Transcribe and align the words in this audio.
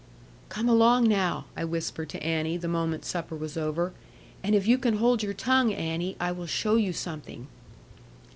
'Come 0.49 0.67
along, 0.67 1.07
now,' 1.07 1.45
I 1.55 1.63
whispered 1.63 2.09
to 2.09 2.23
Annie, 2.23 2.57
the 2.57 2.67
moment 2.67 3.05
supper 3.05 3.35
was 3.35 3.55
over; 3.55 3.93
'and 4.41 4.55
if 4.55 4.65
you 4.65 4.79
can 4.79 4.97
hold 4.97 5.21
your 5.21 5.35
tongue, 5.35 5.71
Annie, 5.71 6.17
I 6.19 6.31
will 6.31 6.47
show 6.47 6.75
you 6.75 6.91
something.' 6.91 7.45